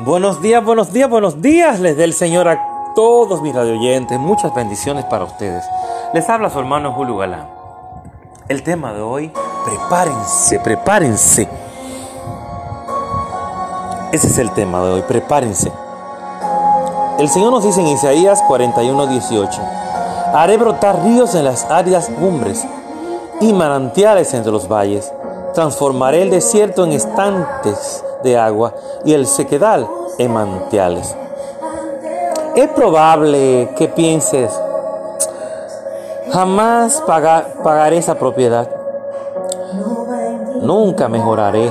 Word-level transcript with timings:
Buenos 0.00 0.42
días, 0.42 0.62
buenos 0.62 0.92
días, 0.92 1.08
buenos 1.08 1.40
días. 1.40 1.80
Les 1.80 1.96
dé 1.96 2.04
el 2.04 2.12
Señor 2.12 2.48
a 2.48 2.92
todos 2.94 3.40
mis 3.40 3.54
radioyentes. 3.54 4.18
Muchas 4.18 4.54
bendiciones 4.54 5.04
para 5.06 5.24
ustedes. 5.24 5.64
Les 6.12 6.28
habla 6.28 6.50
su 6.50 6.58
hermano 6.58 6.92
Julio 6.92 7.16
Galán. 7.16 7.48
El 8.48 8.62
tema 8.62 8.92
de 8.92 9.00
hoy, 9.00 9.32
prepárense, 9.64 10.60
prepárense. 10.60 11.48
Ese 14.12 14.26
es 14.28 14.38
el 14.38 14.50
tema 14.52 14.82
de 14.84 14.92
hoy, 14.92 15.02
prepárense. 15.02 15.72
El 17.18 17.28
Señor 17.28 17.50
nos 17.50 17.64
dice 17.64 17.80
en 17.80 17.88
Isaías 17.88 18.42
41, 18.46 19.06
18, 19.06 19.62
haré 20.34 20.58
brotar 20.58 21.02
ríos 21.02 21.34
en 21.34 21.44
las 21.44 21.64
áridas 21.64 22.10
cumbres 22.20 22.64
y 23.40 23.52
manantiales 23.52 24.32
entre 24.34 24.52
los 24.52 24.68
valles. 24.68 25.12
Transformaré 25.54 26.22
el 26.22 26.30
desierto 26.30 26.84
en 26.84 26.92
estantes 26.92 28.04
de 28.22 28.38
agua 28.38 28.74
y 29.04 29.12
el 29.12 29.26
sequedal 29.26 29.88
en 30.18 30.32
manantiales. 30.32 31.14
Es 32.54 32.68
probable 32.68 33.70
que 33.76 33.88
pienses, 33.88 34.50
jamás 36.32 37.02
pagaré 37.62 37.98
esa 37.98 38.14
propiedad. 38.14 38.68
Nunca 40.62 41.08
mejoraré. 41.08 41.70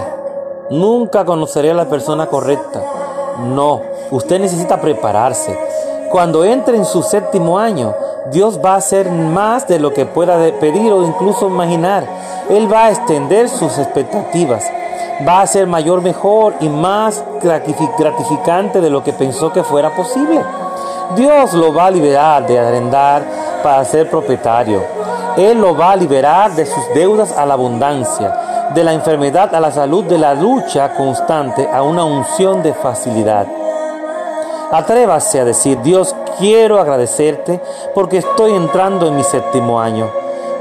Nunca 0.70 1.26
conoceré 1.26 1.72
a 1.72 1.76
la 1.76 1.86
persona 1.86 2.28
correcta. 2.28 2.82
No, 3.40 3.82
usted 4.12 4.40
necesita 4.40 4.80
prepararse. 4.80 5.58
Cuando 6.12 6.46
entre 6.46 6.78
en 6.78 6.86
su 6.86 7.04
séptimo 7.04 7.60
año, 7.60 7.94
Dios 8.32 8.60
va 8.64 8.74
a 8.74 8.78
hacer 8.78 9.12
más 9.12 9.68
de 9.68 9.80
lo 9.80 9.94
que 9.94 10.06
pueda 10.06 10.38
pedir 10.60 10.92
o 10.92 11.04
incluso 11.04 11.48
imaginar. 11.48 12.08
Él 12.50 12.72
va 12.72 12.86
a 12.86 12.92
extender 12.92 13.50
sus 13.50 13.78
expectativas. 13.78 14.64
Va 15.26 15.42
a 15.42 15.48
ser 15.48 15.66
mayor, 15.66 16.02
mejor 16.02 16.56
y 16.60 16.68
más 16.68 17.24
gratificante 17.42 18.82
de 18.82 18.90
lo 18.90 19.04
que 19.04 19.14
pensó 19.14 19.54
que 19.54 19.64
fuera 19.64 19.96
posible. 19.96 20.44
Dios 21.16 21.54
lo 21.54 21.74
va 21.74 21.86
a 21.86 21.92
liberar 21.92 22.46
de 22.46 22.60
arrendar 22.60 23.24
para 23.64 23.86
ser 23.86 24.10
propietario. 24.10 24.82
Él 25.38 25.60
lo 25.62 25.76
va 25.76 25.92
a 25.92 25.96
liberar 25.96 26.52
de 26.56 26.66
sus 26.66 26.84
deudas 26.94 27.32
a 27.38 27.46
la 27.46 27.54
abundancia, 27.54 28.72
de 28.74 28.84
la 28.84 28.94
enfermedad 28.94 29.54
a 29.56 29.60
la 29.60 29.72
salud, 29.72 30.04
de 30.06 30.18
la 30.18 30.34
lucha 30.34 30.94
constante 30.94 31.70
a 31.72 31.82
una 31.82 32.04
unción 32.04 32.62
de 32.62 32.74
facilidad. 32.74 33.48
Atrévase 34.72 35.40
a 35.40 35.46
decir, 35.46 35.80
Dios, 35.82 36.16
quiero 36.38 36.80
agradecerte 36.80 37.62
porque 37.94 38.18
estoy 38.18 38.54
entrando 38.54 39.08
en 39.08 39.16
mi 39.16 39.24
séptimo 39.24 39.80
año. 39.80 40.10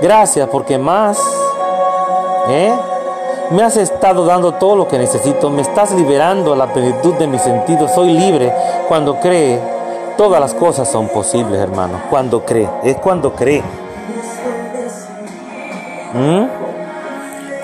Gracias 0.01 0.49
porque 0.49 0.79
más, 0.79 1.19
¿eh? 2.49 2.73
Me 3.51 3.63
has 3.63 3.77
estado 3.77 4.25
dando 4.25 4.53
todo 4.53 4.75
lo 4.75 4.89
que 4.89 4.99
necesito, 4.99 5.51
me 5.51 5.63
estás 5.63 5.93
liberando 5.93 6.55
a 6.55 6.57
la 6.57 6.73
plenitud 6.73 7.15
de 7.15 7.27
mis 7.27 7.43
sentidos, 7.43 7.93
soy 7.95 8.13
libre 8.13 8.53
cuando 8.89 9.21
cree. 9.21 9.61
Todas 10.17 10.41
las 10.41 10.55
cosas 10.55 10.89
son 10.89 11.09
posibles, 11.09 11.61
hermano. 11.61 12.01
Cuando 12.09 12.45
cree, 12.45 12.69
es 12.83 12.97
cuando 12.97 13.35
cree. 13.35 13.63
¿Mm? 16.15 16.45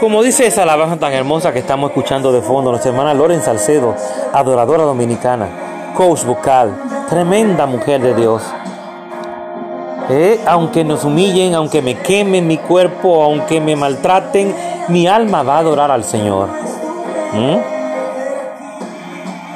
Como 0.01 0.23
dice 0.23 0.47
esa 0.47 0.65
alabanza 0.65 0.97
tan 0.97 1.13
hermosa 1.13 1.53
que 1.53 1.61
estamos 1.61 1.91
escuchando 1.91 2.33
de 2.33 2.43
fondo, 2.43 2.71
nuestra 2.71 2.91
hermana 2.91 3.15
Loren 3.15 3.41
Salcedo, 3.41 3.95
adoradora 4.33 4.83
dominicana, 4.83 5.49
coach 5.97 6.25
vocal, 6.25 6.75
tremenda 7.09 7.67
mujer 7.67 8.01
de 8.01 8.15
Dios. 8.15 8.43
Eh, 10.09 10.41
aunque 10.47 10.85
nos 10.85 11.05
humillen, 11.05 11.55
aunque 11.55 11.83
me 11.83 11.97
quemen 11.99 12.47
mi 12.47 12.59
cuerpo, 12.59 13.23
aunque 13.23 13.61
me 13.61 13.77
maltraten, 13.77 14.55
mi 14.91 15.07
alma 15.07 15.43
va 15.43 15.57
a 15.57 15.59
adorar 15.61 15.91
al 15.91 16.05
Señor. 16.05 16.49
¿Mm? 17.33 17.57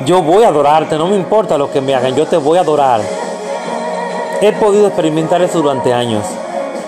Yo 0.07 0.23
voy 0.23 0.45
a 0.45 0.49
adorarte, 0.49 0.97
no 0.97 1.07
me 1.07 1.17
importa 1.17 1.59
lo 1.59 1.71
que 1.71 1.81
me 1.81 1.95
hagan, 1.95 2.15
yo 2.15 2.27
te 2.27 2.37
voy 2.37 2.59
a 2.59 2.63
adorar. 2.63 3.01
He 4.41 4.53
podido 4.53 4.87
experimentar 4.89 5.41
eso 5.43 5.61
durante 5.61 5.93
años 5.93 6.25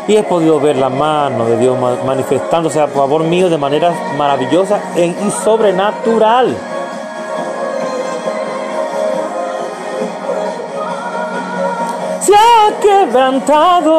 y 0.08 0.16
he 0.16 0.22
podido 0.22 0.60
ver 0.60 0.76
la 0.76 0.88
mano 0.88 1.46
de 1.46 1.56
Dios 1.58 1.76
manifestándose 2.04 2.80
a 2.80 2.86
favor 2.86 3.24
mío 3.24 3.48
de 3.48 3.58
manera 3.58 3.92
maravillosa 4.16 4.80
y 4.96 5.30
sobrenatural. 5.30 6.56
Se 12.20 12.34
ha 12.34 12.72
quebrantado, 12.80 13.94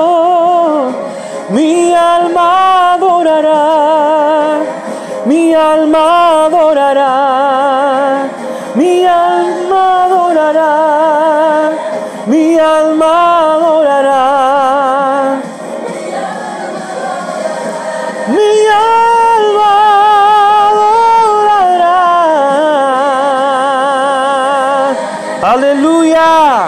mi 1.49 1.93
alma 1.93 2.93
adorará, 2.93 4.59
mi 5.25 5.53
alma 5.53 6.45
adorará, 6.45 8.29
mi 8.75 9.05
alma 9.05 10.05
adorará, 10.05 11.71
mi 12.27 12.59
alma 12.59 13.53
adorará. 13.53 14.47
Mi 18.27 18.67
alma 18.67 19.71
adorará. 20.69 21.97
Aleluya. 25.43 26.67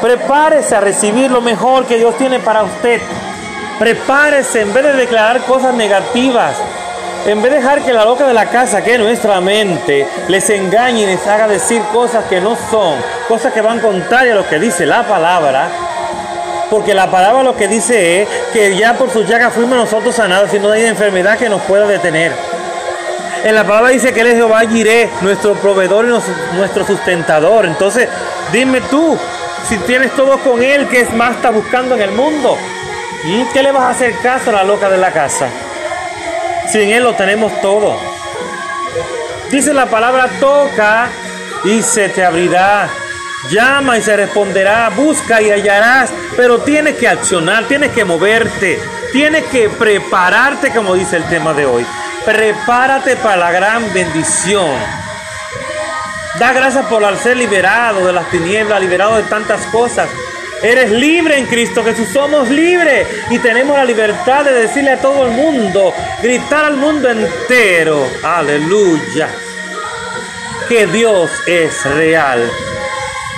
Prepárese 0.00 0.76
a 0.76 0.80
recibir 0.80 1.30
lo 1.32 1.40
mejor 1.40 1.86
que 1.86 1.96
Dios 1.96 2.16
tiene 2.16 2.38
para 2.38 2.62
usted. 2.62 3.00
Prepárese 3.78 4.60
en 4.60 4.72
vez 4.72 4.84
de 4.84 4.92
declarar 4.92 5.42
cosas 5.42 5.74
negativas. 5.74 6.56
En 7.26 7.40
vez 7.42 7.52
de 7.52 7.58
dejar 7.58 7.82
que 7.82 7.92
la 7.92 8.04
loca 8.04 8.26
de 8.26 8.34
la 8.34 8.46
casa, 8.46 8.84
que 8.84 8.94
es 8.94 9.00
nuestra 9.00 9.40
mente, 9.40 10.06
les 10.28 10.48
engañe 10.50 11.02
y 11.02 11.06
les 11.06 11.26
haga 11.26 11.48
decir 11.48 11.80
cosas 11.92 12.24
que 12.26 12.40
no 12.40 12.56
son, 12.70 12.96
cosas 13.28 13.52
que 13.52 13.62
van 13.62 13.80
contrarias 13.80 14.36
a 14.36 14.40
lo 14.40 14.48
que 14.48 14.58
dice 14.58 14.84
la 14.84 15.04
palabra, 15.04 15.68
porque 16.70 16.92
la 16.92 17.10
palabra 17.10 17.42
lo 17.42 17.56
que 17.56 17.66
dice 17.66 18.22
es 18.22 18.28
que 18.52 18.76
ya 18.76 18.94
por 18.94 19.10
sus 19.10 19.26
llagas 19.26 19.54
fuimos 19.54 19.78
nosotros 19.78 20.14
sanados 20.14 20.52
y 20.52 20.58
no 20.58 20.70
hay 20.70 20.84
enfermedad 20.84 21.38
que 21.38 21.48
nos 21.48 21.62
pueda 21.62 21.86
detener. 21.86 22.32
En 23.42 23.54
la 23.54 23.64
palabra 23.64 23.90
dice 23.90 24.12
que 24.12 24.20
Él 24.20 24.28
es 24.28 24.34
Jehová 24.34 24.60
Jireh, 24.60 25.08
nuestro 25.22 25.54
proveedor 25.54 26.06
y 26.06 26.56
nuestro 26.56 26.86
sustentador. 26.86 27.66
Entonces, 27.66 28.08
dime 28.52 28.80
tú, 28.82 29.18
si 29.68 29.78
tienes 29.78 30.12
todo 30.12 30.38
con 30.38 30.62
Él, 30.62 30.88
¿qué 30.88 31.04
más 31.14 31.36
está 31.36 31.50
buscando 31.50 31.94
en 31.94 32.02
el 32.02 32.12
mundo? 32.12 32.56
¿Qué 33.24 33.62
le 33.62 33.72
vas 33.72 33.84
a 33.84 33.90
hacer 33.90 34.18
caso 34.18 34.50
a 34.50 34.52
la 34.52 34.64
loca 34.64 34.90
de 34.90 34.98
la 34.98 35.10
casa? 35.10 35.48
Si 36.70 36.78
Él 36.78 37.02
lo 37.02 37.14
tenemos 37.14 37.58
todo. 37.62 37.98
Dice 39.50 39.72
la 39.72 39.86
palabra, 39.86 40.28
toca 40.38 41.08
y 41.64 41.80
se 41.80 42.10
te 42.10 42.22
abrirá. 42.22 42.86
Llama 43.50 43.96
y 43.96 44.02
se 44.02 44.14
responderá, 44.14 44.90
busca 44.90 45.40
y 45.40 45.50
hallarás, 45.50 46.10
pero 46.36 46.58
tienes 46.60 46.96
que 46.96 47.08
accionar, 47.08 47.64
tienes 47.64 47.92
que 47.92 48.04
moverte, 48.04 48.78
tienes 49.12 49.44
que 49.44 49.70
prepararte, 49.70 50.70
como 50.70 50.94
dice 50.94 51.16
el 51.16 51.24
tema 51.24 51.54
de 51.54 51.64
hoy. 51.64 51.86
Prepárate 52.26 53.16
para 53.16 53.36
la 53.36 53.52
gran 53.52 53.90
bendición. 53.94 54.70
Da 56.38 56.52
gracias 56.52 56.84
por 56.86 57.16
ser 57.16 57.38
liberado 57.38 58.06
de 58.06 58.12
las 58.12 58.28
tinieblas, 58.30 58.80
liberado 58.80 59.16
de 59.16 59.22
tantas 59.22 59.64
cosas. 59.66 60.10
Eres 60.64 60.90
libre 60.90 61.36
en 61.36 61.44
Cristo 61.44 61.84
Jesús, 61.84 62.08
somos 62.10 62.48
libres 62.48 63.06
y 63.28 63.38
tenemos 63.38 63.76
la 63.76 63.84
libertad 63.84 64.46
de 64.46 64.52
decirle 64.52 64.92
a 64.92 64.98
todo 64.98 65.26
el 65.26 65.32
mundo, 65.32 65.92
gritar 66.22 66.64
al 66.64 66.78
mundo 66.78 67.10
entero, 67.10 68.08
aleluya, 68.22 69.28
que 70.66 70.86
Dios 70.86 71.30
es 71.46 71.84
real. 71.84 72.50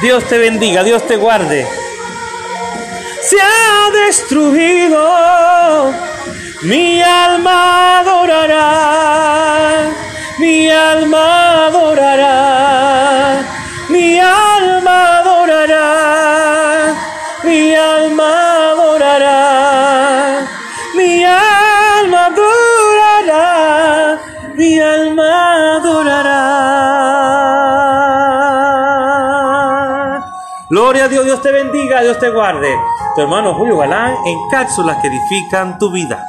Dios 0.01 0.23
te 0.29 0.39
bendiga, 0.39 0.85
Dios 0.85 1.05
te 1.05 1.17
guarde. 1.17 1.67
Se 3.23 3.41
ha 3.41 3.91
destruido, 4.07 5.93
mi 6.63 7.03
alma 7.03 7.99
adorará, 7.99 9.91
mi 10.39 10.71
alma 10.71 11.67
adorará, 11.67 11.76
mi 20.95 21.25
alma 21.25 22.27
adorará, 22.27 24.19
mi 24.55 24.79
alma 24.81 25.77
adorará. 25.77 26.67
Gloria 30.69 31.05
a 31.05 31.09
Dios, 31.09 31.25
Dios 31.25 31.41
te 31.41 31.53
bendiga, 31.53 32.03
Dios 32.03 32.19
te 32.19 32.29
guarde. 32.31 32.77
Tu 33.15 33.23
hermano 33.23 33.55
Julio 33.55 33.79
Galán 33.79 34.15
en 34.27 34.39
cápsulas 34.51 34.99
que 35.01 35.09
edifican 35.09 35.79
tu 35.79 35.91
vida. 35.91 36.25